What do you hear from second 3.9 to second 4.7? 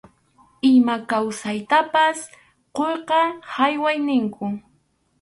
ninkum.